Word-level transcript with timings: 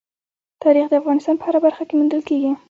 تاریخ 0.63 0.85
د 0.89 0.93
افغانستان 1.01 1.35
په 1.37 1.45
هره 1.47 1.59
برخه 1.65 1.83
کې 1.87 1.93
موندل 1.97 2.21
کېږي. 2.29 2.51